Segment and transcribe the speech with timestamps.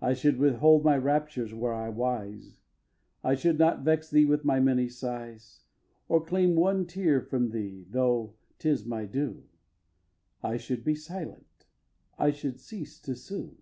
[0.00, 0.06] v.
[0.06, 2.58] I should withhold my raptures were I wise,
[3.22, 5.60] I should not vex thee with my many sighs,
[6.08, 9.44] Or claim one tear from thee, though 'tis my due.
[10.42, 11.66] I should be silent.
[12.18, 13.56] I should cease to sue!